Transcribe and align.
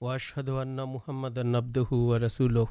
واشهد 0.00 0.48
ان 0.50 0.84
محمدا 0.84 1.42
عبده 1.56 1.98
ورسوله 2.06 2.68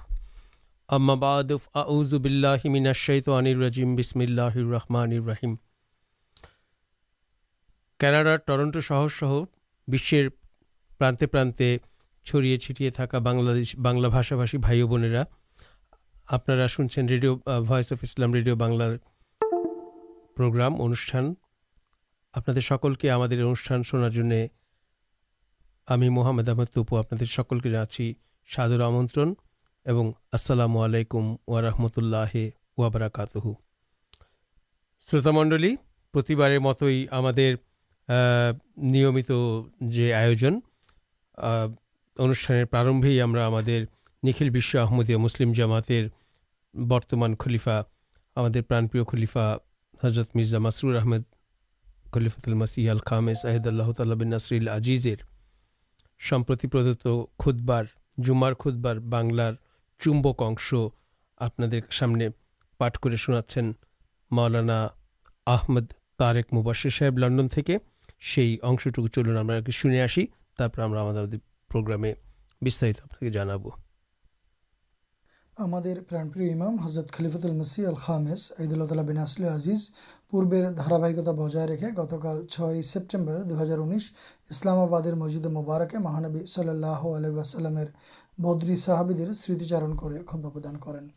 اما 0.89 1.15
بعد 1.17 1.51
اعوذ 1.75 2.15
بالله 2.19 2.61
من 2.67 2.87
الشیطان 2.87 3.45
الرجیم 3.47 3.95
بسم 3.95 4.19
اللہ 4.19 4.57
الرحمن 4.57 5.13
الرحیم 5.17 5.53
কানাডার 7.99 8.37
টরন্টো 8.47 8.81
শহর 8.81 9.09
সহ 9.09 9.31
বিশ্বের 9.87 10.25
প্রান্তে 10.99 11.25
প্রান্তে 11.27 11.69
ছড়িয়ে 12.25 12.57
ছিটিয়ে 12.57 12.91
থাকা 12.91 13.17
বাংলাদেশ 13.19 13.69
বাংলা 13.87 14.07
ভাষাভাষী 14.09 14.57
ভাই 14.57 14.81
ও 14.81 14.87
বোনেরা 14.87 15.23
আপনারা 16.27 16.65
শুনছেন 16.67 17.03
radio 17.07 17.33
Voice 17.65 17.87
of 17.93 17.99
Islam 18.03 18.29
radio 18.33 18.55
বাংলার 18.55 18.93
প্রোগ্রাম 20.37 20.73
অনুষ্ঠান 20.81 21.25
আপনাদের 22.33 22.63
সকলকে 22.71 23.05
আমাদের 23.11 23.37
অনুষ্ঠান 23.45 23.79
শোনার 23.89 24.13
জন্যে 24.13 24.39
ہمیں 25.90 26.08
محمد 26.08 26.48
احمد 26.48 26.64
توپو 26.64 26.98
آپ 26.98 27.24
سکل 27.24 27.60
کے 27.60 27.76
آئی 27.76 28.14
سادر 28.56 28.80
آمترن 28.80 29.32
السلام 30.32 30.76
علیکم 30.76 31.36
و 31.46 31.62
رحمۃ 31.62 31.96
اللہ 31.96 32.36
وبرکاتہ 32.78 33.38
شروت 35.08 35.26
منڈل 35.26 35.74
مت 36.14 36.82
ہی 36.82 37.06
ہم 37.12 37.26
آئے 37.26 37.54
ان 42.18 42.32
پرمبے 42.70 43.08
ہی 43.08 43.22
ہمیں 43.22 43.84
نکل 44.22 44.50
بشمدیہ 44.50 45.16
مسلم 45.16 45.52
جامات 45.52 45.90
برتمان 46.74 47.34
خلیفا 47.38 47.80
ہمپلی 48.36 49.26
حضرت 50.04 50.36
مرزا 50.36 50.58
مسرور 50.58 50.94
احمد 50.94 51.34
خلیفاتل 52.12 52.54
مسیح 52.54 52.90
الخام 52.90 53.34
ساہد 53.34 53.66
اللہ 53.66 53.92
تعالی 53.92 54.24
نصر 54.24 54.68
اجیزر 54.68 55.35
سمپتی 56.20 56.68
پردت 56.68 57.08
خود 57.38 57.60
بار 57.62 57.84
جومار 58.16 58.52
کھدبار 58.52 58.96
بنلار 58.96 59.52
چومبک 59.98 60.42
اش 60.42 60.74
آپ 61.36 61.60
سامنے 61.90 62.28
پاٹ 62.78 62.98
کر 62.98 63.16
شناانا 63.16 64.88
آمد 65.46 65.92
طارک 66.18 66.52
مباشر 66.52 66.88
صاحب 66.88 67.18
لنڈن 67.18 67.48
تھے 67.48 67.62
اشٹوک 68.62 69.08
چل 69.08 69.22
رہا 69.22 69.40
ہمیں 69.40 69.60
آس 70.02 70.18
پروگرام 71.68 72.00
میں 72.00 72.14
آپ 73.02 73.20
کے 73.20 73.30
جانب 73.30 73.68
ہمارمام 75.58 76.78
حضرت 76.78 77.12
خلیفت 77.12 77.44
المسی 77.44 77.84
الخ 77.86 78.10
عید 78.10 78.72
اللہ 78.72 78.84
تعالی 78.84 79.02
بن 79.02 79.18
اصل 79.18 79.44
آزیز 79.44 79.88
پور 80.30 80.44
دارکتا 80.44 81.32
بجائے 81.32 81.66
رکھے 81.66 81.90
گتکال 81.98 82.44
چھ 82.46 82.80
سپٹمبر 82.84 83.42
دو 83.42 83.60
ہزار 83.62 83.78
انیس 83.78 84.10
اسلام 84.50 84.78
مسجد 85.18 85.46
مبارکے 85.46 85.98
مہانبی 85.98 86.44
صلی 86.46 86.68
اللہ 86.68 87.06
علیہ 87.08 87.30
وسلم 87.30 87.78
بدری 88.38 88.76
صحابید 88.76 89.32
سمتیچار 89.34 89.82
کھدبان 90.26 90.76
کریں 90.76 91.08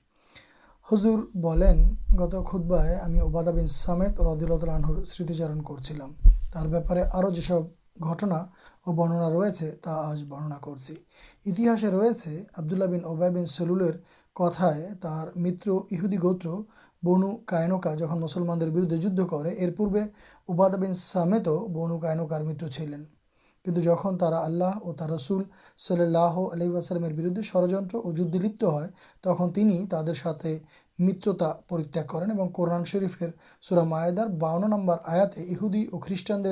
حضور 0.88 1.20
بولیں 1.36 1.74
گت 2.20 2.36
خود 2.46 2.66
بائیں 2.66 3.20
اوبادابن 3.20 3.68
سامد 3.68 4.20
اور 4.20 4.32
آدلۃ 4.32 4.68
اللہ 4.68 5.04
سمتیچارن 5.06 5.62
کرپارے 5.64 7.04
آو 7.14 7.30
جسب 7.30 7.79
بنو 17.04 17.30
قائن 17.46 17.72
جہاں 17.98 18.16
مسلمان 18.16 18.60
بردے 18.74 18.98
جر 18.98 19.70
پوباد 20.48 20.74
بن 20.80 20.94
سمےت 20.94 21.48
بنو 21.74 21.98
قائنار 21.98 22.42
متین 22.42 23.04
کچھ 23.66 23.80
جہاں 23.80 24.12
آللہ 24.36 24.72
اور 24.84 24.94
تر 24.96 25.10
رسول 25.10 25.44
سلسلام 25.78 27.16
بردے 27.18 27.42
ثڑی 27.44 27.74
لکھنی 29.24 29.86
تر 29.86 30.14
مترتا 31.00 31.52
پرتیاگ 31.68 32.06
کریں 32.06 32.38
اور 32.38 32.48
قرآن 32.54 32.84
شرفر 32.86 33.30
سورا 33.62 33.84
میدار 33.84 34.28
باون 34.40 34.70
نمبر 34.70 34.98
آیادی 35.04 35.84
اور 35.84 36.02
خریشٹان 36.02 36.46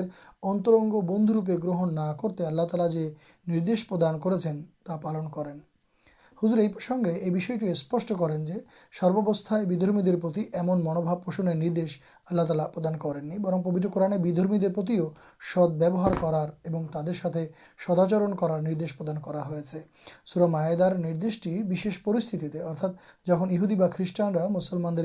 اطرنگ 0.43 0.99
بند 1.07 1.29
روپے 1.29 1.57
گرہ 1.63 1.85
نہ 1.91 2.11
کرتے 2.21 2.45
اللہ 2.45 2.65
تعالی 2.71 2.87
جو 2.93 3.07
ندیش 3.47 3.87
پردان 3.87 4.19
کریں 5.29 5.57
حضور 6.41 6.57
یہ 6.57 6.67
پرسگے 6.69 7.11
یہ 7.13 7.57
بھی 7.57 7.71
اسپش 7.71 8.05
کریں 8.09 8.37
جو 8.45 8.57
سروسائے 8.93 9.63
ایمن 10.53 10.83
منواب 10.85 11.23
پوشن 11.25 11.47
اللہ 11.47 12.41
تعالی 12.41 12.63
پردان 12.73 12.97
کریں 12.97 13.37
برن 13.37 13.61
پبت 13.61 13.85
قورنے 13.93 14.17
بھیدرمی 14.17 14.57
سدبیار 15.53 16.11
کرتے 16.13 17.45
سداچر 17.79 18.25
کردان 18.33 18.67
آئے 20.55 20.75
دشیش 21.15 22.03
پرستیٹان 22.03 23.07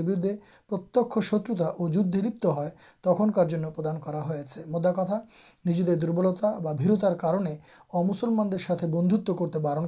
بردے 0.03 0.37
پرت 0.71 0.99
شترتا 1.23 1.67
اور 1.67 1.91
جدت 1.91 2.47
ہے 2.59 2.69
تخن 3.05 3.31
پردانا 3.33 4.21
ہوداکھا 4.67 5.21
نجی 5.65 5.83
دربلتا 5.83 6.49
ویرتار 6.79 7.15
کارے 7.17 7.57
امسلمان 7.95 8.49
بندتو 8.91 9.35
کرتے 9.35 9.59
بارن 9.59 9.87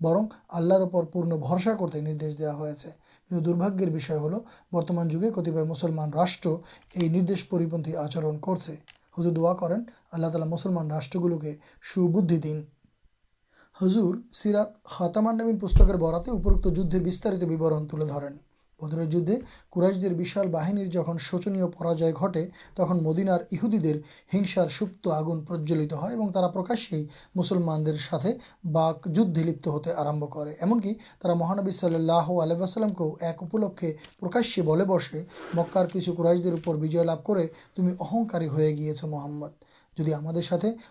برن 0.00 0.26
پھر 5.28 5.62
مسلمان 5.64 6.12
راشٹر 6.12 6.50
یہدی 6.94 7.96
آچرن 7.96 8.38
کرا 8.38 9.52
کر 9.52 11.18
گل 11.18 11.38
کے 11.38 11.54
سوبدی 11.94 12.36
دن 12.36 12.60
ہزر 13.82 14.14
سراد 14.32 14.84
خاتا 14.84 15.20
مان 15.20 15.58
پکر 15.58 15.96
بڑا 15.96 16.18
تر 16.18 16.32
مدر 18.80 19.04
جدے 19.04 19.36
قورش 19.70 20.36
باہن 20.50 20.90
جہاں 20.90 21.20
شوچنیہ 21.20 21.64
پاجیہ 21.74 22.14
گٹے 22.14 22.48
تک 22.74 22.90
مدینار 22.98 23.40
اہودی 23.52 23.78
در 23.78 23.96
ہسار 24.32 24.68
سپت 24.70 25.08
آگن 25.10 25.44
پرجلت 25.44 25.92
ہے 25.92 26.14
اور 26.14 26.32
تا 26.32 26.48
پرکاشے 26.48 26.96
ہی 26.96 27.06
مسلمانپت 27.36 29.66
ہوتے 29.66 29.92
آمب 30.02 30.32
کر 30.32 30.48
ایمنک 30.48 30.86
مہانبی 31.36 31.70
صلی 31.70 31.94
اللہ 31.94 32.30
علیہ 32.42 32.56
واسلام 32.56 32.94
کو 32.94 33.16
ایکلکے 33.20 33.92
پرکاشیہ 34.20 34.62
بول 34.62 34.84
بسے 34.84 35.24
مکار 35.54 35.86
کی 35.86 36.00
کچھ 36.00 36.10
قورش 36.10 36.96
لبھ 37.06 37.26
کر 37.26 37.46
تمہیں 37.76 37.94
اہنکاری 38.00 38.76
گیچ 38.76 39.06
محمد 39.06 39.64
جدید 39.96 40.14
ہمیں 40.14 40.42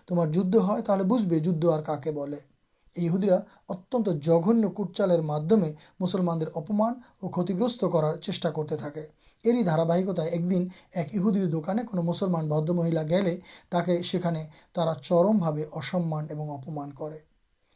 تمار 0.08 0.28
جائے 0.28 0.82
تب 0.82 1.06
بج 1.06 1.24
بھی 1.24 1.40
جدے 1.40 2.55
ایہدا 2.96 3.36
اتنیہ 3.68 4.68
کورٹ 4.68 4.96
چالمے 4.96 5.70
مسلمان 6.00 6.42
اور 6.42 7.30
کتنیگرست 7.30 7.84
کرار 7.92 8.14
چا 8.14 8.50
کرتے 8.50 8.76
تھے 8.76 9.06
یہ 9.44 9.62
دارکتائ 9.62 10.28
ایک 10.28 10.50
دن 10.50 10.66
ایک 10.92 11.14
اہدی 11.14 11.44
دکان 11.50 11.78
مسلمان 12.04 12.48
بدر 12.48 12.72
مہیلا 12.72 13.02
گیل 13.02 13.28
تک 13.68 13.90
چرمے 14.02 15.62
اصمان 15.72 16.26
اور 16.30 16.58
اپمان 16.58 16.90
کر 16.90 17.16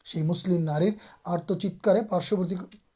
سی 0.07 0.23
مسلم 0.23 0.63
نار 0.63 0.83
آرت 1.25 1.53
چارے 1.63 2.01
پارشوتی 2.11 2.55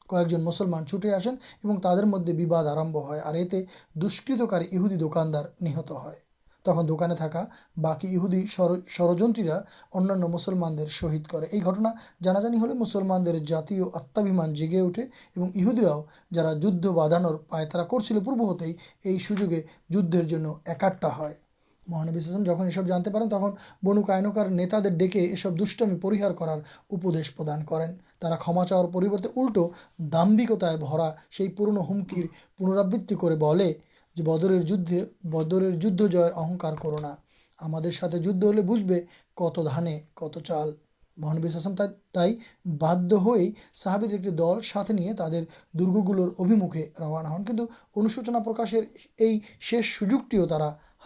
کن 0.08 0.42
مسلمان 0.44 0.86
چھوٹے 0.86 1.14
آسین 1.14 1.34
اور 1.64 1.78
تر 1.78 2.04
مدد 2.04 2.44
بادھ 2.48 2.66
ہے 3.10 3.20
اور 3.20 3.34
یہ 3.34 3.62
دشکاری 3.94 4.96
دکاندار 4.96 5.44
نہت 5.60 5.90
ہے 5.90 6.23
تک 6.64 6.88
دکان 6.88 7.14
تھکا 7.16 7.44
باقیڑا 7.76 9.58
انسلمان 9.94 10.76
شہید 10.90 11.26
کر 11.26 11.44
یہ 11.52 11.60
گٹنا 11.60 11.90
جانی 12.20 12.58
ہوں 12.58 12.74
مسلمان 12.74 13.24
جاتی 13.46 13.80
آتھا 13.94 14.22
بھیمان 14.22 14.54
جیگے 14.54 14.80
اٹھے 14.80 15.02
اور 15.02 15.48
اہوداؤ 15.54 16.02
جا 16.34 16.52
جانور 17.08 17.34
پائے 17.48 17.66
کرتی 17.66 18.20
پورے 18.20 18.72
یہ 19.04 19.18
سوجے 19.18 19.60
جن 19.90 20.46
ایک 20.64 20.84
مہان 21.86 22.08
جن 22.08 22.44
یہ 22.44 22.70
سب 22.70 22.86
جانتے 22.88 23.10
پہ 23.10 23.18
تخ 23.30 23.42
بنوکار 23.82 24.46
ڈے 24.98 25.08
یہ 25.14 25.34
سب 25.36 25.58
دشمن 25.60 25.98
پریہ 25.98 26.28
کرارش 26.38 27.34
پردان 27.36 27.64
کریں 27.64 27.86
تا 28.18 28.36
کھما 28.36 28.64
چاورتیں 28.64 29.30
اُلٹو 29.36 29.68
دامبکتیں 30.12 30.76
برا 30.76 31.10
سی 31.30 31.48
پورن 31.48 31.76
ہمکر 31.90 32.26
پنرابتی 32.58 33.14
جو 34.16 34.24
بدر 34.24 35.70
جدر 35.72 36.06
جہنگار 36.08 36.74
کرنا 36.82 37.14
ہم 37.58 37.76
لوگ 38.52 38.92
کت 39.36 39.56
دانے 39.66 39.98
کت 40.14 40.38
چال 40.44 40.68
مہانبیسلام 41.18 41.74
تحبیر 42.12 44.10
ایک 44.10 44.24
دل 44.38 44.60
ساتھ 44.64 44.90
نہیں 44.90 45.12
تر 45.12 45.42
دل 45.72 46.20
ابھیمکھانا 46.38 47.36
ہن 47.36 47.44
کچھ 47.44 48.18
انچنا 48.18 48.38
پرکاشے 48.38 48.80
یہ 49.20 49.38
شیش 49.60 49.98
سوجکٹیوں 49.98 50.46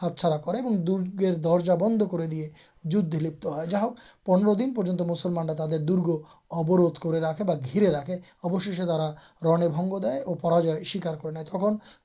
ہاتھاڑا 0.02 0.36
کر 0.36 0.54
درگیر 0.86 1.34
درجہ 1.34 1.72
بند 1.72 2.02
کر 2.10 2.24
دے 2.26 2.48
جائے 2.84 3.66
جا 3.66 3.82
ہک 3.82 3.94
پندرہ 4.26 4.54
دن 4.54 4.72
پر 4.74 5.04
مسلمان 5.04 5.46
تر 5.56 5.78
دگ 5.80 6.08
ابروت 6.50 6.98
کر 6.98 7.20
راخے 7.20 7.44
بے 7.44 7.90
راخے 7.90 8.16
اوشیشے 8.42 8.84
تا 8.84 9.10
رنے 9.42 9.68
بنگے 9.68 10.18
اور 10.18 10.26
وہ 10.26 10.34
پیار 10.42 11.16
کر 11.22 11.30
ن 11.30 11.44
تک 11.44 11.56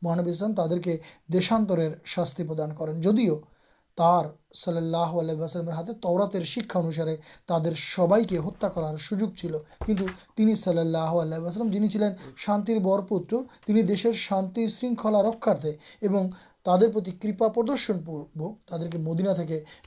مہانبی 0.01 0.31
اسلام 0.31 0.53
تعدے 0.55 0.79
کے 0.79 0.97
دیشانتر 1.33 1.79
شاستی 2.05 2.43
پردان 2.43 2.75
کریں 2.75 2.93
جدیو 3.01 3.35
تر 3.97 4.27
صلی 4.53 4.77
اللہ 4.77 5.13
ہاتھ 5.71 5.91
توراتر 6.01 6.43
شکا 6.43 6.79
انوسارے 6.79 7.15
تر 7.47 7.73
سب 7.75 8.13
کے 8.29 8.37
ہتھا 8.37 8.67
کر 8.67 8.97
سوجک 8.99 9.35
چل 9.37 9.53
کچھ 9.85 10.59
سلسلام 10.59 12.07
شانتر 12.37 12.79
بر 12.79 13.01
پتر 13.01 13.43
تین 13.65 13.87
دیشر 13.87 14.11
شانتخلا 14.17 15.21
رکھارے 15.23 15.71
ترتی 16.65 17.11
کپردن 17.13 18.03
پورک 18.03 18.67
تر 18.67 18.87
کے 18.87 18.97
مدینہ 18.97 19.29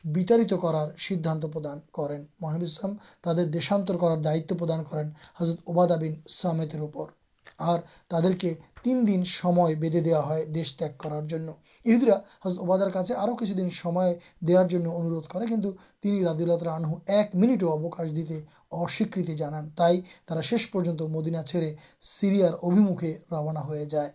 بتاڑت 0.06 0.54
کر 0.62 0.74
سدھانت 0.98 1.46
پردان 1.52 1.78
کریں 1.92 2.18
محبوب 2.40 2.62
اسلام 2.62 2.96
ترانتر 3.24 3.96
کر 3.96 4.16
دائان 4.18 4.84
کریں 4.84 5.10
حضرت 5.36 5.58
اوبادابن 5.64 6.20
سامت 6.28 6.76
تع 8.08 8.20
کے 8.40 8.54
تین 8.82 9.06
دن 9.06 9.22
سما 9.24 9.64
بےدے 9.80 10.00
دا 10.00 10.20
ہے 10.28 10.44
دش 10.54 10.68
تگ 10.76 10.92
کرارا 11.00 12.16
حضرت 12.44 12.58
عبادر 12.62 12.88
کا 12.90 13.02
انوکد 14.90 15.64
کردولہ 16.02 16.56
ترو 16.60 16.94
ایک 17.06 17.34
منیٹ 17.34 17.62
اوکاش 17.62 18.08
دیتے 18.16 18.40
اکتی 18.72 19.22
تھی 19.24 19.34
ترا 20.26 20.40
شیش 20.40 20.70
پر 20.70 20.82
مدینہ 21.08 21.42
چڑے 21.46 21.74
سیریا 22.12 22.48
ابیمکھے 22.62 23.12
روانہ 23.30 23.58
ہو 23.58 23.74
جائے 23.90 24.10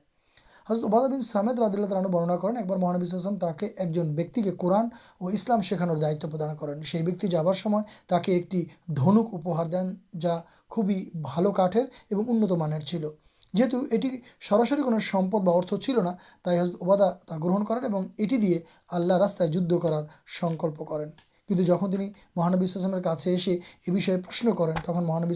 حضرت 0.67 0.85
عباد 0.85 1.09
بن 1.09 1.21
سامد 1.21 1.59
ردول 1.59 1.91
رانو 1.91 2.09
برننا 2.09 2.35
کریں 2.35 2.55
ایک 2.55 2.71
مہانسام 2.71 3.35
ایک 3.77 3.93
جن 3.95 4.13
ویک 4.15 4.37
قوران 4.57 4.87
اور 5.19 5.31
اسلام 5.31 5.61
شیخان 5.61 5.89
دائت 6.01 6.25
پردان 6.31 6.55
کریں 6.55 6.83
سی 6.83 8.63
جنوک 8.87 9.33
دین 9.73 9.93
جا 10.19 10.37
خوبی 10.69 10.99
بال 11.15 11.51
کاٹر 11.51 11.85
اور 12.09 12.23
انت 12.27 12.51
مان 12.51 12.79
چل 12.81 13.05
جیتوٹی 13.53 14.09
سراسر 14.49 14.79
ارتھ 14.87 15.73
چلنا 15.81 16.11
تزادا 16.43 17.37
گرہن 17.43 17.65
کراستہ 17.65 19.43
جارکلپر 19.45 21.05
کچھ 21.49 21.61
جن 21.61 22.03
مہانسلم 22.35 22.93
ایسے 23.05 23.51
یہ 23.87 23.91
بھی 23.91 24.15
پرشن 24.17 24.51
کریں 24.55 24.75
تک 24.83 24.89
مہانب 24.89 25.31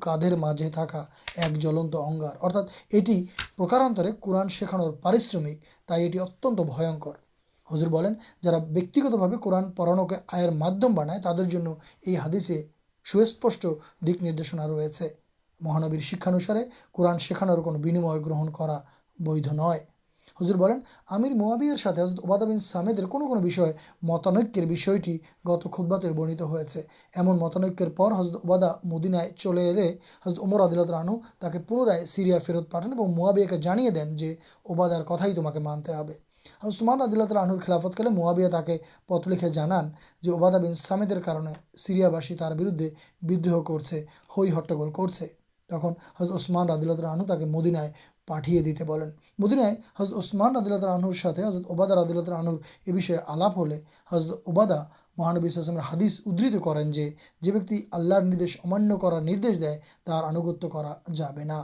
کاجے 0.00 0.70
تھا 0.70 1.04
ایک 1.36 1.58
جلنت 1.58 1.96
انگار 1.96 2.34
ارتھا 2.42 2.60
یہ 2.92 4.10
قورن 4.20 4.48
شیکھانو 4.48 4.90
پارشرمک 5.02 5.64
تٹی 5.88 6.18
اتر 6.18 7.16
حضر 7.68 7.88
بالین 7.88 8.14
جا 8.42 8.58
بکت 8.70 9.14
قورن 9.42 9.70
پڑانو 9.72 10.06
کے 10.06 10.16
آئر 10.28 10.50
مادم 10.58 10.94
بنائے 10.94 11.20
ترجن 11.22 11.66
یہ 12.06 12.18
ہادثے 12.18 12.62
سوسپشٹ 13.06 13.66
دکنشنا 14.02 14.66
ریسے 14.68 15.08
مہانبر 15.62 16.00
شکانے 16.00 16.64
قورن 16.92 17.18
شیکھانور 17.18 17.58
گرہن 18.18 18.52
کر 18.52 18.70
بدھ 19.18 19.52
نئے 19.52 19.80
حضرت 20.40 20.56
بنانے 20.56 20.78
آمر 21.06 21.30
موابیر 21.34 21.76
ساتھ 21.76 21.98
حضرت 21.98 22.20
ابادہ 22.24 22.44
بین 22.44 22.58
سامدے 22.58 23.04
کو 23.04 23.18
متعکر 24.02 24.64
بھی 24.66 25.16
گت 25.48 25.64
خود 25.72 25.86
برنت 25.88 26.40
ہوتے 26.42 26.80
ایمن 27.16 27.36
متانکر 27.38 27.88
پر 27.88 28.12
حضرت 28.18 28.44
ابادہ 28.44 28.72
مدینائے 28.84 29.30
چلے 29.36 29.68
اے 29.70 29.88
حضرت 30.26 30.38
امر 30.42 30.60
عدل 30.60 30.78
رنو 30.90 31.16
تاکہ 31.40 31.58
پنرائ 31.68 32.04
سرت 32.06 32.70
پٹین 32.70 32.92
اور 32.92 33.08
موابیہ 33.08 33.90
دین 33.90 34.16
جو 34.16 34.30
اوبادر 34.62 35.02
کتائی 35.04 35.34
تما 35.34 35.50
کے 35.50 35.58
مانتے 35.58 35.92
حضرت 36.62 36.82
عمر 36.82 37.04
عدل 37.04 37.20
راہن 37.28 37.58
خلافتکال 37.58 38.06
میں 38.06 38.16
مواب 38.16 38.40
کے 38.66 38.76
پت 39.06 39.28
لکھے 39.28 39.50
جانادہ 39.50 40.58
بن 40.58 40.74
سمدر 40.78 41.20
کارے 41.20 41.54
سیریا 41.76 42.08
بس 42.08 42.32
بردے 42.58 42.88
بدروہ 43.22 43.62
کرئی 43.68 44.50
ہٹ 44.50 44.72
کر 44.96 45.16
تخ 45.72 45.84
حضرتمان 46.20 46.70
ردلت 46.70 47.00
رنو 47.00 47.24
تاکہ 47.26 47.46
مدینائے 47.48 47.90
پاٹے 48.28 48.62
دیتے 48.62 48.84
بدینائے 49.38 49.74
حضر 49.98 50.16
اثمان 50.16 50.56
ردلت 50.56 50.84
رنگ 50.84 51.04
حضرت 51.24 51.70
ابادر 51.70 51.98
عدلت 51.98 52.28
راہن 52.28 52.56
یہ 52.86 52.92
بھی 52.92 53.14
آلہپ 53.26 53.58
ہلرت 53.58 54.48
ابادہ 54.48 54.82
مہانبیم 55.18 55.78
حادث 55.78 56.20
ادھت 56.26 56.54
کریں 56.64 56.90
جو 56.92 57.52
آلر 57.90 58.22
ندیش 58.22 58.58
امانیہ 58.64 58.96
کرارد 58.96 59.44
دے 59.62 59.74
آنگت 60.06 60.64
کرا 60.72 60.92
جائے 61.14 61.44
نا 61.44 61.62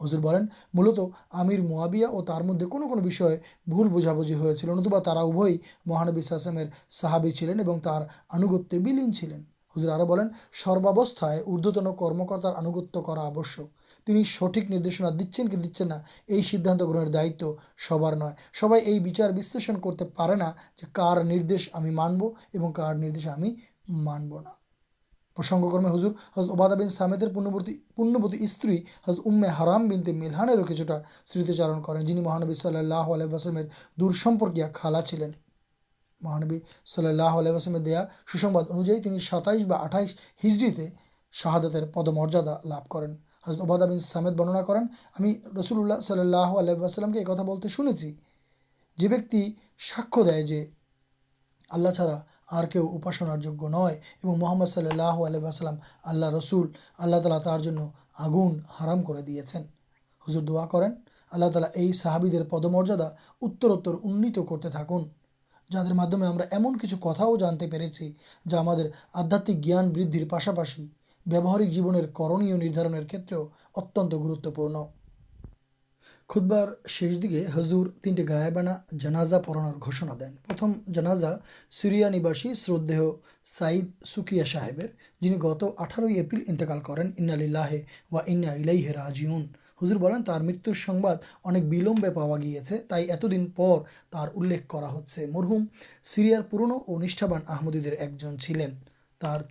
حضرت 0.00 0.24
ملت 0.74 0.98
آمر 1.32 1.60
موابیا 1.62 2.08
اور 2.08 2.24
تر 2.26 2.42
مدد 2.42 2.68
کوئیں 2.70 3.36
بھول 3.66 3.88
بوجھ 3.88 4.06
بوجھ 4.08 4.32
ہو 4.32 4.54
چل 4.54 4.70
نتبا 4.78 4.98
تا 4.98 5.20
ابھی 5.20 5.56
مہانبیمیر 5.86 6.66
صاحبی 6.92 7.30
چلینت 7.32 7.68
ولین 8.72 9.12
چلین 9.14 9.42
حضر 9.76 9.90
اور 9.90 10.18
سروابست 10.64 11.22
اردوتن 11.22 11.84
کرمکر 11.94 12.46
آنگت 12.46 12.96
کر 13.06 13.16
آبشی 13.18 13.62
تین 14.06 14.22
سٹھک 14.24 14.70
ندیشنا 14.70 15.08
دیکھ 15.10 15.40
سیدھان 16.50 16.78
گرن 16.78 17.12
دائر 17.14 17.42
نئے 18.14 18.30
سبارشن 18.58 19.80
کرتے 19.80 20.04
پا 20.04 20.26
کارد 20.92 21.52
ہمیں 21.74 21.90
مانب 21.90 22.22
کارد 22.74 23.26
ہمیں 23.26 23.50
مانبنا 23.88 24.50
پرسنگ 25.36 25.86
ہزر 25.86 26.08
حضر 26.36 26.50
ابادہ 26.50 26.74
بین 26.74 26.88
سامدبرتی 26.88 27.76
پونبرتی 27.96 28.44
استری 28.44 28.82
حضر 29.08 29.20
امرام 29.26 29.88
بین 29.88 30.18
ملحانیر 30.18 30.62
کچھ 30.62 30.82
چارن 31.56 31.82
کریں 31.82 32.02
جن 32.02 32.22
مہانبی 32.22 32.54
صلی 32.54 32.76
اللہ 32.76 33.12
علیہ 33.14 33.26
وسلم 33.26 33.58
دور 34.00 34.12
سمپرکیا 34.22 34.68
خالا 34.74 35.02
چلے 35.02 35.30
مہانبی 36.26 36.58
صلی 36.86 37.06
اللہ 37.06 37.40
علیہ 37.40 37.52
وسلم 37.52 37.82
دیا 37.82 38.04
سوسمباد 38.32 38.70
انوجائے 38.70 39.18
ستائیس 39.20 39.70
آٹھ 39.72 39.96
ہزری 40.46 40.88
شہادت 41.34 41.76
پد 41.94 42.08
مریادہ 42.14 42.58
لبھ 42.64 42.88
کر 42.90 43.04
حضرت 43.46 44.02
سامد 44.02 44.32
برننا 44.32 44.62
کرانے 44.62 45.32
رسول 45.58 45.78
اللہ 45.80 46.00
صلی 46.02 46.20
اللہ 46.20 46.56
علیہ 46.58 46.74
کے 47.12 47.18
ایکتا 47.18 47.42
بولتے 47.42 47.68
شنے 47.68 47.96
سے 47.96 48.12
جو 48.98 49.08
اللہ 51.70 51.88
چار 51.90 52.08
اپاسنار 52.50 53.46
اور 53.46 54.36
محمد 54.36 54.66
صلی 54.66 54.88
اللہ 54.88 55.22
علیہ 55.26 55.40
وسلم 55.40 55.74
اللہ 56.04 56.34
رسول 56.36 56.66
اللہ 56.98 57.16
تعالی 57.18 57.42
ترجیح 57.44 57.80
آگن 58.18 58.58
آرام 58.80 59.02
کر 59.04 59.20
دیا 59.20 59.42
حضرت 60.24 60.48
دعا 60.48 60.66
کرین 60.66 60.94
اللہ 61.32 61.50
تعالیٰ 61.50 61.70
یہ 61.76 61.92
صحابی 61.92 62.42
پد 62.50 62.64
مریادا 62.70 63.08
اتروتر 63.42 63.94
انیت 64.02 64.38
کرتے 64.48 64.70
تھن 64.70 65.04
جمے 65.70 66.42
ایمن 66.50 66.76
کچھ 66.78 66.94
کتا 66.94 67.24
پہ 67.60 67.88
جا 68.50 68.60
آدھات 69.12 69.50
ضاندر 69.64 70.24
پاسپاشی 70.30 70.86
ویوہارک 71.26 71.70
جیونے 71.70 72.00
کرنیہ 72.14 72.54
ندارے 72.54 73.00
اتن 73.76 74.06
گرتپور 74.12 74.70
خود 76.30 76.42
بار 76.42 76.68
شکے 76.86 77.44
ہزر 77.56 77.88
تینٹی 78.02 78.28
گائےبانا 78.28 78.74
جناجا 78.92 79.38
پڑانا 79.38 80.14
دین 80.20 80.34
پرتھماز 80.46 81.24
سریاسی 81.70 82.54
شردیہ 82.54 83.10
سائید 83.56 83.86
سوکیا 84.04 84.44
صحیب 84.44 84.80
جن 85.20 85.32
گی 85.32 85.48
اٹھارل 85.78 86.40
انتقال 86.48 86.80
کر 86.80 86.98
انہیں 86.98 87.36
حضر 89.82 89.96
بولیں 89.96 90.22
تر 90.26 90.40
مرتر 90.40 90.74
سنواد 90.74 91.16
پہا 92.14 92.36
گیا 92.42 92.62
ہے 92.70 92.78
تنخوش 94.10 95.18
مرحوم 95.32 95.64
سریا 96.02 96.40
پورنہ 96.50 96.74
اور 96.86 97.00
نیشابان 97.00 97.40
آمدید 97.46 97.86
ایک 97.98 98.16
جن 98.20 98.38
چلین 98.38 98.74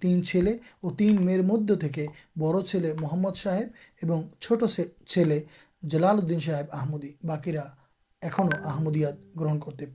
تین 0.01 0.23
چل 0.23 0.47
اور 0.81 0.91
تین 0.97 1.25
میر 1.25 1.41
مدی 1.41 2.05
بڑے 2.39 2.93
محمد 3.01 3.35
صاہیب 3.35 4.11
چھٹ 4.39 4.63
جلال 5.83 6.39
صاحب 6.39 6.65
آمدی 6.71 7.11
باکرا 7.23 7.65
ایو 8.21 8.49
آد 8.63 9.17
گرہن 9.39 9.59
کرتے 9.59 9.85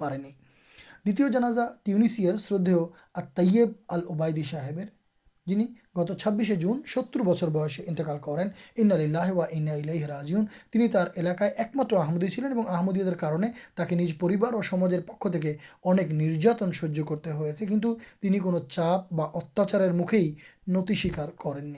پی 1.04 1.22
دا 1.25 1.66
تیونس 1.84 2.20
شرد 2.38 2.68
آ 3.14 3.20
تیب 3.34 3.68
الدی 3.88 4.42
صاحب 4.42 4.80
جن 5.47 5.61
گت 5.99 6.11
چھبیسے 6.18 6.54
جون 6.54 6.80
ستر 6.87 7.20
بچر 7.20 7.49
بس 7.49 7.80
انتقال 7.87 8.18
کریں 8.18 8.49
اناہ 8.76 10.04
راجیون 10.06 10.44
الکا 11.16 11.44
ایک 11.44 11.76
متدی 11.76 12.28
چلین 12.28 12.52
اور 12.52 12.68
آمدیار 12.68 13.12
کارے 13.12 13.49
تاکہ 13.75 13.97
نجار 13.97 14.52
اور 14.52 14.62
سمجھے 14.62 15.00
پکے 15.00 15.54
اکتن 15.85 16.73
سہی 16.73 17.02
کرتے 17.09 17.32
ہونی 17.32 18.38
چپاچار 18.68 19.90
مکے 19.92 20.16
ہی 20.16 20.35
نتی 20.68 20.94
سیکار 20.94 21.28
کریں 21.38 21.75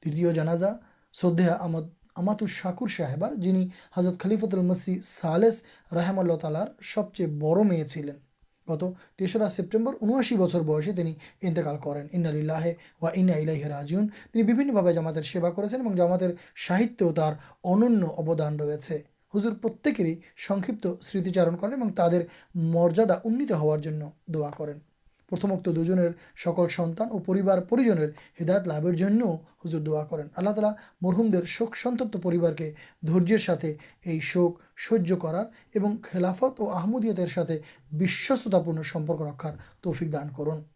تیتا 0.00 0.72
شردیہ 1.14 2.46
شاکر 2.46 2.86
صاحب 2.96 3.24
آ 3.24 3.28
جن 3.36 3.56
حضرت 3.96 4.20
خلیف 4.20 4.44
المسی 4.44 4.98
سالس 5.02 5.62
رحم 5.94 6.18
اللہ 6.18 6.36
تعالیار 6.36 6.68
سب 6.94 7.12
چیز 7.14 7.28
بڑ 7.40 7.56
ملین 7.64 8.16
گت 8.68 8.84
تیسرا 9.16 9.48
سپٹے 9.48 9.78
انشی 10.00 10.36
بچر 10.36 10.60
بسے 10.60 10.90
انتقال 11.42 11.76
کریں 11.76 12.02
اناہ 12.12 13.68
راجیون 13.68 14.06
جامات 14.94 15.24
سے 15.24 15.78
جام 15.96 16.12
ساہر 16.66 17.32
اندان 17.64 18.60
ریسور 18.60 19.52
پرتکر 19.62 20.04
ہی 20.04 20.14
سنکت 20.48 20.86
سارن 21.00 21.56
کریں 21.56 21.76
اور 21.76 21.90
تر 21.96 22.22
مریادا 22.54 23.14
انیت 23.24 23.52
ہار 23.52 23.78
دا 24.28 24.50
کر 24.58 24.72
پرت 25.30 25.44
میرے 25.44 26.08
سکل 26.44 26.68
سنان 26.68 27.08
اور 27.10 27.20
پیبار 27.20 27.58
ہدایت 28.40 28.68
لابھ 28.68 28.86
حضر 29.64 29.78
دعا 29.78 30.04
کریں 30.04 30.24
آلہ 30.36 30.50
تعالی 30.50 30.70
مرحوم 31.00 31.30
شوق 31.46 31.76
سنتپتار 31.76 32.52
کے 32.52 32.70
دردے 33.02 33.36
یہ 34.06 34.20
شوق 34.22 34.60
سہی 34.88 35.14
کرارفت 35.16 36.60
اور 36.60 36.74
آمدیت 36.74 37.20
پور 38.64 38.82
سمپک 38.82 39.22
رکھار 39.22 39.52
تفک 39.80 40.12
دان 40.12 40.28
کر 40.36 40.75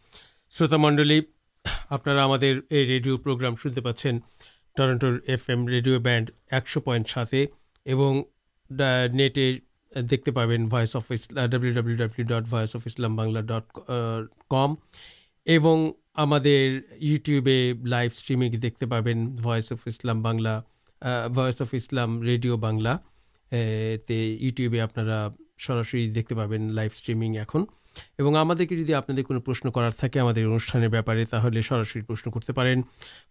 শ্রোতামণ্ডলী 0.52 1.18
আপনারা 1.90 2.20
আমাদের 2.22 2.54
এই 2.70 2.84
রেডিও 2.92 3.14
প্রোগ্রাম 3.16 3.52
শুনতে 3.56 3.80
পাচ্ছেন 3.86 4.14
টরন্টোর 4.76 5.14
এফ 5.34 5.42
এম 5.50 5.60
রেডিও 5.66 5.96
ব্যান্ড 6.06 6.26
একশো 6.50 6.78
পয়েন্ট 6.80 7.06
সাতে 7.14 7.40
এবং 7.86 8.12
নেটে 9.12 9.46
দেখতে 9.92 10.30
পাবেন 10.32 10.60
voice 10.68 10.92
of 10.96 11.04
Islam 11.12 11.44
W 11.52 11.72
W 11.74 11.96
W 11.96 12.24
dot 12.32 12.44
voice 12.54 12.70
of 12.76 12.82
Islam 12.86 13.12
Bangla 13.20 13.40
dot 13.50 13.66
com 14.50 14.70
এবং 15.46 15.76
আমাদের 16.14 16.64
ইউটিউবে 17.08 17.56
লাইভ 17.94 18.10
স্ট্রিমিং 18.12 18.48
দেখতে 18.66 18.84
পাবেন 18.86 19.18
voice 19.42 19.66
of 19.74 19.80
Islam 19.92 20.18
Bangla 20.22 20.54
voice 21.36 21.58
of 21.64 21.70
Islam 21.80 22.10
radio 22.30 22.54
Bangla 22.66 22.92
তে 24.08 24.18
ইউটিউবে 24.44 24.78
আপনারা 24.80 25.18
সরাসরি 25.58 26.02
দেখতে 26.08 26.34
পাবেন 26.34 26.62
লাইভ 26.70 26.90
স্ট্রিমিং 26.94 27.30
এখন 27.38 27.62
آپ 28.19 29.07
پرشن 29.45 29.71
کرشن 29.71 30.87
کرتے 32.31 32.61
ہیں 32.61 32.75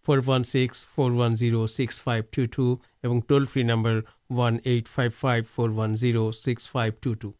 four 0.07 0.19
six 0.27 0.87
four 0.95 1.11
one 1.11 1.37
zero 1.37 1.67
six 1.67 2.01
five 2.03 2.25
two 2.31 2.45
two 2.45 2.77
toll 3.21 3.45
free 3.45 3.63
number 3.63 4.01
one 4.31 4.59
five 4.89 5.11
five 5.21 5.45
four 5.55 5.71
six 5.71 6.71
five 6.71 6.93
two 7.01 7.15
two 7.15 7.33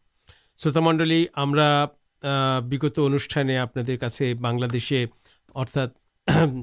شرط 0.57 0.77
منڈل 0.77 1.25
ہماراگت 1.37 2.99
انوشانے 2.99 3.59
آپ 3.59 3.79
سے 4.13 4.35
بنسے 4.35 5.07
اردا 5.55 5.87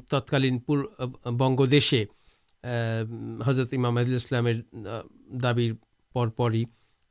تتکالین 0.09 0.59
پور 0.59 0.85
بگدشے 1.25 2.05
حضرت 3.45 3.73
امام 3.73 3.97
دپر 5.29 6.27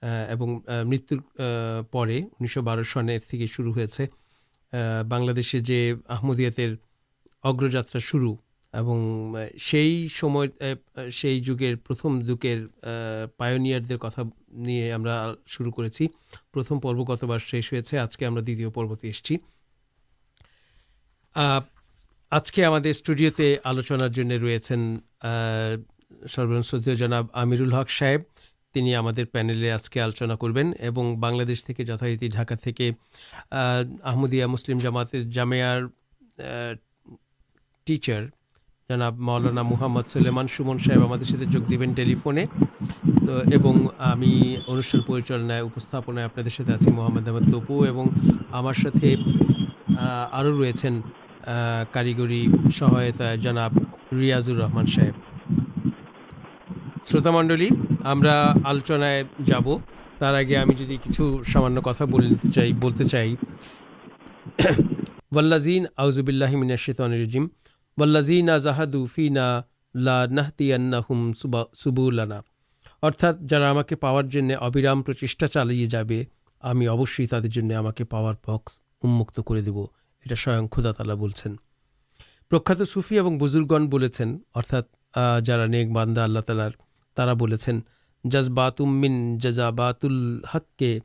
مرتر 0.06 1.16
پہ 1.90 2.18
انیسو 2.18 2.62
بارہ 2.62 2.82
سنتی 2.82 3.46
شروع 3.46 3.74
ہونلدی 4.72 5.92
آمدیات 6.08 6.60
اگر 7.44 7.68
جاترا 7.68 7.98
شروع 8.00 8.34
اور 8.74 9.46
سیم 9.60 10.36
سے 11.10 11.74
پرتم 11.86 12.20
جگہ 12.20 12.54
پائن 13.36 13.66
کتا 13.88 14.22
نہیں 14.48 14.92
ہم 14.92 15.06
شروع 15.46 15.72
کرتم 15.72 16.80
پرو 16.80 17.04
گت 17.04 17.24
بار 17.24 17.38
شہر 17.38 18.40
دروت 18.40 19.04
اس 19.04 19.32
آج 22.32 22.52
کے 22.52 22.64
ہمارے 22.64 22.90
اسٹوڈیوتے 22.90 23.56
آلوچن 23.64 24.30
ریسن 24.42 24.96
سروس 26.28 26.74
جناب 26.98 27.26
آک 27.34 27.90
صاحب 27.90 28.20
تین 28.76 28.94
ہمارے 28.94 29.24
پانے 29.24 29.70
آج 29.70 29.88
کے 29.90 30.00
آلونا 30.00 30.34
کربینش 30.36 31.64
جتایت 31.78 32.20
ڈھاکا 32.32 32.54
دا 34.32 34.46
مسلم 34.46 34.78
جامعار 35.32 35.82
ٹیچر 37.84 38.24
جناب 38.88 39.18
مولانا 39.18 39.62
محمد 39.62 40.08
سولیمان 40.08 40.46
سومن 40.48 40.78
صاحب 40.78 41.04
ہمیں 41.04 41.44
جگ 41.44 41.72
دفنے 41.72 42.44
اور 44.66 45.20
چالنائن 45.20 45.66
اپنے 45.92 46.22
آپ 46.22 46.88
محمد 46.88 47.28
احمد 47.28 47.52
تبو 47.52 47.84
ریسنگ 50.62 51.00
سہایتا 52.68 53.34
جناب 53.34 53.78
ریاضر 54.12 54.54
رحمان 54.54 54.86
صاحب 54.86 55.25
شروت 57.06 57.26
منڈل 57.26 57.66
ہم 58.04 58.22
جب 59.38 59.68
تر 60.18 60.34
آگے 60.34 60.56
ہمیں 60.56 60.74
جن 60.76 60.96
کچھ 61.04 61.20
سامان 61.52 61.80
کتا 61.80 63.08
چاہیے 63.08 63.34
ول 65.32 65.52
ازب 65.96 66.28
اللہ 66.28 66.74
شیتم 66.76 67.46
ولاد 67.98 68.30
اللہ 71.98 72.40
ارتھا 73.02 73.30
جا 73.48 73.70
ہمیں 73.70 73.94
پارج 73.94 74.38
ابرام 74.60 75.02
پرچیشا 75.02 75.46
چالیے 75.46 75.86
جا 75.86 76.02
رہے 76.02 76.24
ہمیں 76.62 76.86
اوشی 76.86 77.26
ترکارکس 77.26 78.78
انمکت 79.02 79.40
کر 79.46 79.60
دب 79.60 79.78
یہ 80.26 80.34
سو 80.34 80.66
خدا 80.72 80.92
تعلق 80.92 81.18
بولیں 81.18 81.54
پرخات 82.50 82.88
سفی 82.88 83.18
اور 83.18 83.30
بزرگ 83.40 83.86
بول 83.90 84.06
ارتھا 84.54 85.38
جارا 85.38 85.66
نیک 85.66 85.92
باندہ 85.92 86.20
اللہ 86.20 86.40
تعالیار 86.40 86.85
تا 87.16 87.34
بول 87.34 87.54
جز 88.24 88.48
بات 88.48 88.80
مین 88.80 89.38
جزاباتل 89.38 90.40
ہقے 90.54 90.98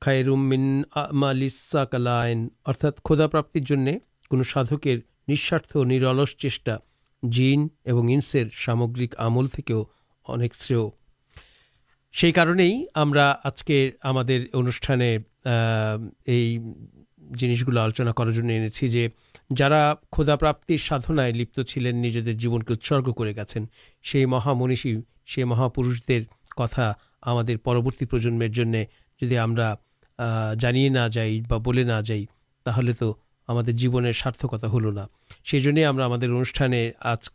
خائرساکلائن 0.00 2.48
ارتھا 2.66 2.88
کھداپرپرنے 3.04 3.98
کون 4.30 4.42
سادکر 4.42 4.96
نسارت 5.28 5.76
نرلس 5.76 6.36
چا 6.36 6.76
جینسر 7.22 8.44
سامگل 8.64 9.46
کے 9.66 9.74
کار 12.32 12.46
آج 13.44 13.64
کے 13.64 13.90
ہم 14.04 14.18
انس 14.18 14.90
گلو 17.68 17.80
آلوچنا 17.80 18.12
کرارے 18.12 18.58
ایسی 18.58 19.08
جا 19.50 19.94
کھدا 19.94 20.36
پراپر 20.36 20.76
سادن 20.76 21.16
لینجر 21.76 22.32
جیون 22.32 22.62
کے 22.62 22.72
اترگ 22.72 23.12
کر 23.12 23.26
گئی 23.26 24.24
مہامی 24.26 24.76
سی 24.76 25.44
مہا 25.44 25.68
پہ 25.68 26.18
کتا 26.56 26.92
ہمزن 27.26 27.56
ہمیں 28.32 28.48
جانے 30.56 30.88
نہ 30.88 31.08
جا 31.12 32.00
جائی 32.00 32.26
تھی 32.66 33.72
جیونے 33.72 34.12
سارتکتا 34.12 34.66
ہلنا 34.66 35.06
سیجن 35.50 35.78
ہم 35.78 36.00
آج 37.00 37.28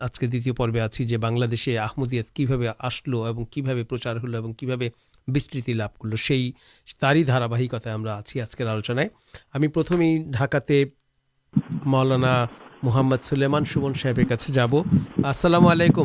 آج 0.00 0.18
کے 0.18 0.26
دلیہ 0.26 0.52
پورے 0.52 0.80
آن 0.80 1.40
لشے 1.40 1.78
آمدیات 1.78 2.30
کی 2.30 2.46
بھوکے 2.46 2.68
آسل 2.78 3.14
اور 3.14 3.34
کبھی 3.50 3.82
پرچار 3.82 4.16
ہول 4.16 4.34
اور 4.34 4.52
کبھی 4.58 4.88
بستی 5.28 5.72
لابھ 5.72 5.98
کر 5.98 6.08
لو 6.08 6.16
سی 6.16 6.50
دارکتہ 7.02 7.88
ہمیں 9.54 9.68
پرتم 9.68 10.02
ڈھاکا 10.30 10.58
مولانا 11.84 12.44
محمد 12.82 13.22
سلیمان 13.22 13.64
سمن 13.64 13.94
ساہیبر 13.94 14.22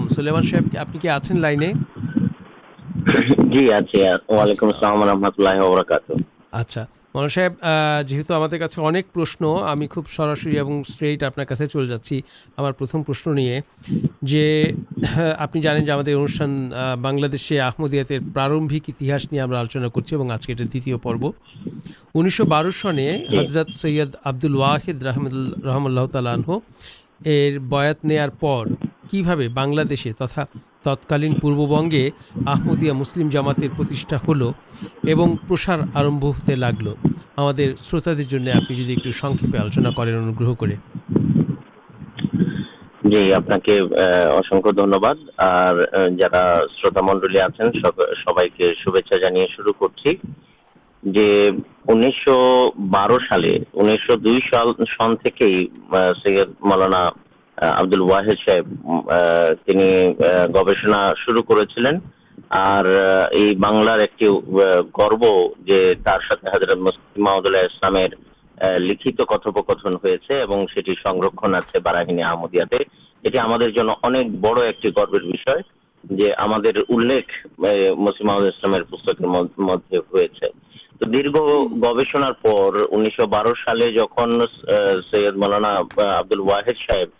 سلیمان 0.09 0.43
صاحب 0.43 0.77
آپ 0.79 0.87
لائن 1.35 1.61
جی 3.53 3.65
اچھا 3.73 4.15
وعلیکم 4.29 4.65
السلام 4.65 5.01
اللہ 5.01 5.59
وبرکاتہ 5.59 6.83
من 7.17 7.29
ساحب 7.29 7.53
جیت 8.07 8.29
ہمارے 8.31 8.57
انک 8.77 9.17
ہمیں 9.71 9.87
خوب 9.87 10.07
سراس 10.07 10.45
اور 10.47 10.71
اسٹریٹ 10.79 11.23
آپ 11.23 11.39
چل 11.65 11.87
جا 11.87 11.95
ہمارم 12.57 13.03
پرشن 13.03 13.35
نہیں 13.35 13.61
جی 14.21 14.63
آپ 15.37 15.53
کے 15.53 15.59
انوشان 16.13 16.69
بنسے 17.01 17.59
آمدیات 17.59 18.11
پرمبک 18.33 18.89
اتحس 18.89 19.31
نہیں 19.31 19.41
ہم 19.41 19.53
آلوچنا 19.53 19.87
کر 20.47 20.63
دیا 20.73 20.97
پر 20.97 21.15
حضرت 23.39 23.75
سید 23.75 24.15
آبد 24.23 24.45
الحد 24.45 25.03
رحمد 25.03 25.33
ال 25.33 25.51
رحم 25.63 25.85
اللہ 25.85 26.05
تعالہ 26.11 26.29
بات 27.69 28.05
نار 28.05 28.29
کی 29.11 29.23
بنسے 29.53 30.11
تتھا 30.17 30.45
تک 30.95 31.13
آپ 31.13 32.65
شروط 46.75 47.01
منڈل 47.01 47.39
آپ 47.41 47.61
سب 47.73 48.01
شچا 48.17 49.19
جانے 49.19 49.45
شروع 49.55 49.73
کر 49.79 50.13
واحد 57.57 58.37
صاحب 58.39 58.65
گوشنا 60.55 60.99
شروع 61.17 61.41
کر 61.43 61.63
مسلم 66.77 67.95
لکھوپکتن 68.79 69.93
ہوتے 69.93 70.15
سرکن 70.97 71.55
آتے 71.55 71.81
بارہیندا 71.81 72.77
یہ 73.23 73.39
اک 73.39 73.49
بڑی 73.49 73.75
گرو 73.75 73.95
مسلم 77.97 78.31
پھر 78.71 79.25
مدد 79.59 79.93
ہو 79.93 81.07
دیر 81.07 81.27
گوشن 81.29 82.31
پر 82.41 82.77
انیسو 82.89 83.27
بارہ 83.27 83.53
سالے 83.65 83.91
جن 83.91 84.39
سد 85.03 85.37
مولانا 85.37 85.75
آبدال 85.77 86.39
واہد 86.41 86.85
صاحب 86.85 87.16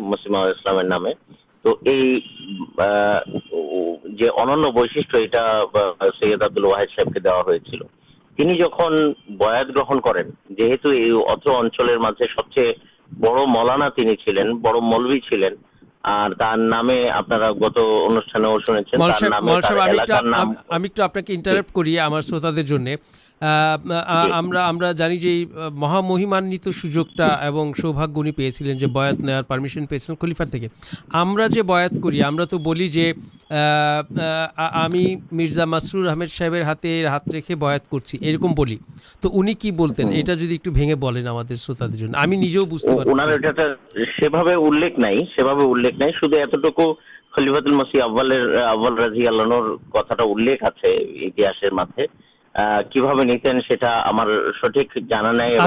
مسماسلام 0.00 0.80
نام 0.80 1.06
تو 1.64 1.70
انش 1.86 2.28
سد 6.20 6.42
عبد 6.42 6.60
الحد 6.60 6.92
صاحب 6.96 7.12
کے 7.14 7.20
دا 7.20 7.40
جن 8.38 8.48
بہن 9.38 10.00
کریں 10.00 10.22
جیت 10.50 10.86
اچل 10.86 11.96
سب 12.36 12.50
چاہیے 12.50 12.72
بڑ 13.12 13.46
ملانا 13.48 13.90
چلین 13.90 14.56
بڑ 14.56 14.74
ملوی 14.82 15.20
چلین 15.20 15.54
اور 16.04 16.30
আমরা 24.40 24.60
আমরা 24.70 24.88
জানি 24.92 25.16
যে 25.18 25.32
মহামহিমান্বিত 25.74 26.66
সুযোগটা 26.80 27.26
এবং 27.46 27.64
সৌভাগ্য 27.74 28.14
উনি 28.18 28.32
পেয়েছিলেন 28.32 28.74
যে 28.78 28.86
বয়াত 28.96 29.18
নেওয়ার 29.26 29.48
পারমিশন 29.50 29.84
পেয়েছিলেন 29.86 30.16
খলিফার 30.22 30.52
থেকে 30.54 30.66
আমরা 31.22 31.44
যে 31.48 31.62
বয়াত 31.62 31.94
করি 32.04 32.18
আমরা 32.22 32.44
তো 32.52 32.56
বলি 32.68 32.86
যে 32.88 33.06
আমি 34.84 35.02
মির্জা 35.32 35.64
মাসরুর 35.66 36.08
আহমেদ 36.08 36.30
সাহেবের 36.30 36.64
হাতে 36.64 36.90
হাত 37.06 37.24
রেখে 37.32 37.54
বয়াত 37.56 37.84
করছি 37.90 38.14
এরকম 38.28 38.50
বলি 38.54 38.76
তো 39.22 39.26
উনি 39.30 39.52
কি 39.62 39.68
বলতেন 39.72 40.06
এটা 40.20 40.32
যদি 40.42 40.52
একটু 40.54 40.70
ভেঙে 40.70 40.96
বলেন 40.96 41.24
আমাদের 41.26 41.56
শ্রোতাদের 41.56 41.98
জন্য 41.98 42.14
আমি 42.16 42.34
নিজেও 42.36 42.64
বুঝতে 42.64 42.92
পারি 42.92 43.06
ওনার 43.08 43.30
এটা 43.36 43.52
সেভাবে 44.18 44.54
উল্লেখ 44.68 44.92
নাই 45.04 45.16
সেভাবে 45.34 45.64
উল্লেখ 45.64 45.94
নাই 46.02 46.10
শুধু 46.20 46.34
এতটুকু 46.38 46.84
খলিফাতুল 47.32 47.74
মাসি 47.74 47.96
আব্বালের 48.02 48.44
আব্বাল 48.74 48.94
রাজি 48.96 49.22
আল্লাহর 49.30 49.68
কথাটা 49.94 50.24
উল্লেখ 50.24 50.58
আছে 50.70 50.88
ইতিহাসের 51.28 51.72
মাঝে 51.74 52.04
نیتنا 52.58 53.60
سٹھک 54.58 54.98
جانا 55.10 55.44
ہے 55.44 55.58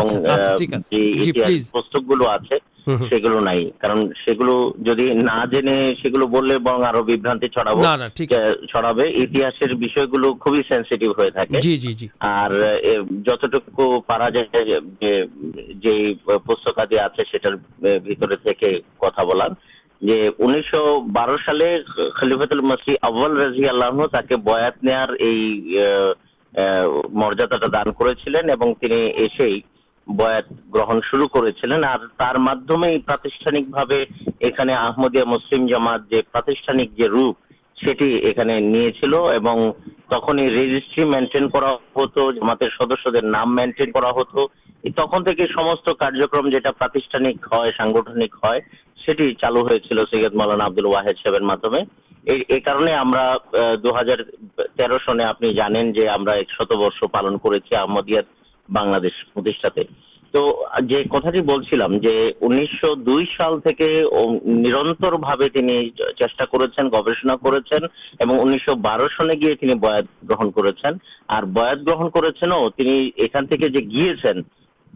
پستکادی 16.45 16.97
آپ 16.97 17.15
سے 17.15 17.23
کتا 18.99 19.23
بولے 19.23 19.47
انیس 20.39 20.65
سو 20.65 20.99
بارہ 20.99 21.35
سالے 21.45 21.77
خلی 22.15 22.35
مسول 22.35 23.37
رضی 23.37 23.63
اللہ 23.69 23.91
بار 24.43 25.15
مرا 26.53 27.45
دانے 27.65 27.91
اور 31.31 31.43
مسلم 35.25 35.67
جماتے 35.67 36.21
تخری 40.09 41.05
مینٹین 41.05 41.47
سدس 42.69 43.07
دام 43.13 43.55
مینٹین 43.55 43.91
تخت 43.91 45.89
کارکرم 45.99 46.49
جو 46.49 46.73
پرشٹھانک 46.77 47.47
سنگھنک 47.77 48.45
سید 50.11 50.33
مولان 50.33 50.61
آبد 50.61 50.85
الد 50.85 51.23
صبر 51.23 51.41
م 51.41 51.51
دو 52.23 53.99
ہزار 53.99 54.17
تیرو 54.77 54.97
سنے 54.97 55.25
آپ 55.25 55.39
برش 56.69 57.01
پالن 57.11 57.37
تو 60.33 60.45
انیس 62.41 62.69
سو 62.75 62.93
دو 62.97 63.15
سال 63.31 63.59
کے 63.65 63.95
نر 65.61 65.89
چا 66.19 66.83
گا 66.85 67.01
انیس 68.21 68.61
سو 68.61 68.75
بارہ 68.75 69.07
سنے 69.11 69.39
گیا 69.39 69.55
بہن 70.23 70.51
کر 70.51 71.41
بات 71.49 71.81
گرن 71.83 72.09
کر 72.11 72.29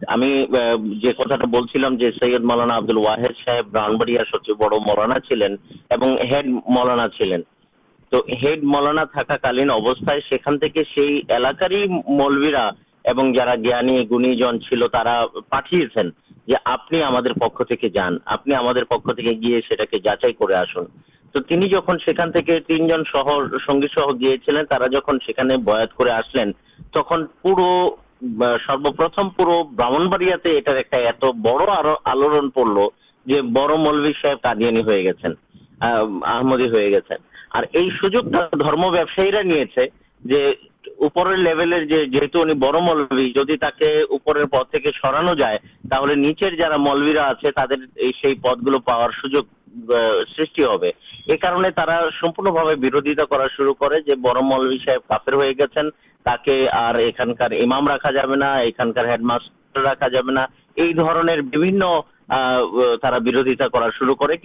پکڑ 0.00 0.24
پکچائی 19.90 20.32
کرنی 20.32 21.68
جہاں 21.68 22.26
تین 22.60 22.86
جن 22.86 23.02
شہ 23.04 23.28
سنگی 23.66 23.86
سہ 23.88 24.10
گیا 24.12 24.34
جہاں 24.46 25.56
بھیا 25.58 26.44
تک 26.90 27.12
پورا 27.42 27.70
سروپر 28.22 29.08
ملوی 42.80 43.28
جدی 43.30 43.56
تک 43.56 43.82
پد 44.50 44.76
سرانو 44.92 45.34
جائے 45.34 45.58
نیچے 46.16 46.50
جا 46.56 46.76
ملوا 46.76 47.22
آتے 47.22 47.50
تر 47.52 47.74
پد 48.42 48.66
گلو 48.66 48.78
پار 48.80 49.10
سوجو 49.20 49.42
سو 50.26 50.84
یہ 51.26 51.36
کارنپے 51.36 52.74
برودت 52.78 53.20
کر 53.30 53.46
شروع 53.56 53.74
کراہب 53.74 54.26
کافر 55.08 55.32
ہوئی 55.32 55.58
گھر 55.58 55.88
تک 56.26 56.48
اور 56.74 56.98
یہ 56.98 57.22
میڈما 58.96 59.36
راقا 59.82 60.08
جی 60.08 60.28
برودتا 63.20 63.66
شروع 63.90 64.14
کرڈے 64.14 64.36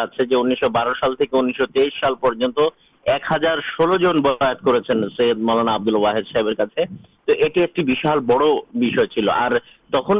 آپ 0.00 0.14
سے 0.14 0.26
جو 0.26 0.40
انیس 0.40 0.58
سو 0.60 0.70
بارہ 0.72 0.92
سال 1.00 1.14
کے 1.14 1.26
انیس 1.32 1.56
سو 1.56 1.66
تیئی 1.66 1.90
سال 2.00 2.14
پہ 2.14 2.68
ایک 3.06 3.22
ہزار 3.32 3.58
لو 3.80 3.96
جن 3.98 4.22
بات 4.22 4.60
کر 4.60 4.80
سد 4.88 5.38
مولانا 5.40 5.74
آبدال 5.74 5.94
واحد 5.96 6.28
صاحب 6.28 6.52
تو 6.56 7.36
یہ 7.36 7.60
ایک 7.60 7.78
بڑی 8.26 8.90
چل 9.14 9.28
تخ 9.92 10.10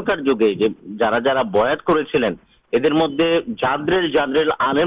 جا 0.99 1.17
جا 1.19 1.41
بات 1.51 1.83
کر 1.83 2.03
ادھر 2.73 2.93
مدد 2.93 3.47
جادر 3.63 4.07
جادر 4.07 4.49
آنے 4.59 4.83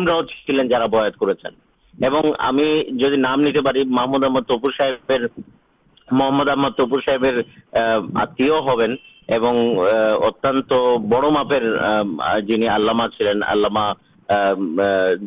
آلاما 13.45 13.93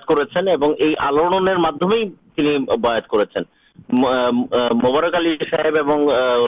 مبارک 4.73 5.15
صاحب 5.51 5.91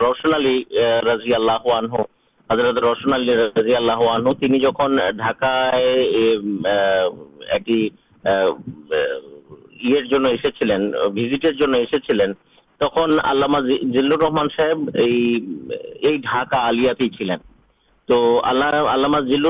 روشن 0.01 0.33
علی 0.35 0.63
رضی 1.05 1.33
اللہ 1.35 1.69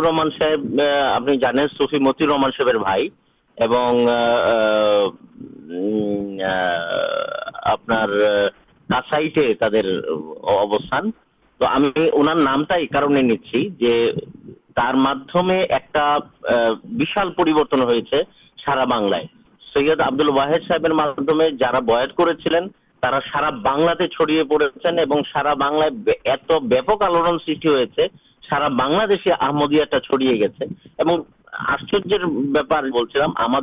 رحمان 0.06 0.30
صاحب 0.30 0.82
آپی 0.82 1.98
متی 1.98 2.24
رحمان 2.24 2.52
صاحب 2.52 2.84
آپ 10.50 10.72
تو 11.62 11.68
سارا 18.66 18.86
بنلائ 18.86 19.24
سبدول 19.66 20.30
واہید 20.38 20.64
صاحب 20.64 21.36
میں 21.36 21.50
جارا 21.52 21.80
بلین 21.80 22.68
سارا 23.04 23.50
بنلا 23.50 23.94
چڑیے 24.08 24.44
پڑھ 24.44 24.64
سما 24.84 25.22
سارا 25.34 25.54
بنائے 25.54 26.18
ات 26.32 26.56
وپک 26.56 27.06
آلوڑن 27.06 27.38
سارا 28.50 28.68
بنیے 28.68 29.34
آمدیا 29.40 30.00
چڑیے 30.00 30.40
گی 30.40 30.66
آشچر 31.54 32.26
بجام 32.26 33.32